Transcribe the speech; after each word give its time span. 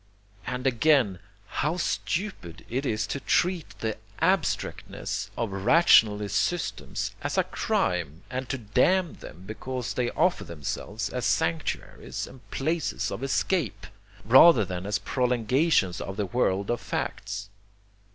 And 0.47 0.65
again, 0.65 1.19
how 1.45 1.77
stupid 1.77 2.65
it 2.71 2.87
is 2.87 3.05
to 3.05 3.19
treat 3.19 3.77
the 3.81 3.97
abstractness 4.19 5.29
of 5.37 5.51
rationalist 5.51 6.37
systems 6.37 7.13
as 7.21 7.37
a 7.37 7.43
crime, 7.43 8.23
and 8.31 8.49
to 8.49 8.57
damn 8.57 9.13
them 9.17 9.43
because 9.45 9.93
they 9.93 10.09
offer 10.09 10.43
themselves 10.43 11.09
as 11.11 11.27
sanctuaries 11.27 12.25
and 12.25 12.41
places 12.49 13.11
of 13.11 13.21
escape, 13.21 13.85
rather 14.25 14.65
than 14.65 14.87
as 14.87 14.97
prolongations 14.97 16.01
of 16.01 16.17
the 16.17 16.25
world 16.25 16.71
of 16.71 16.81
facts. 16.81 17.49